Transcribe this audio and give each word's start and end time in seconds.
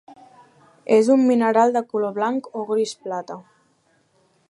És 0.95 1.11
un 1.17 1.27
mineral 1.27 1.75
de 1.77 1.85
color 1.93 2.17
blanc 2.17 2.51
o 2.63 2.67
gris 2.73 2.99
plata. 3.07 3.41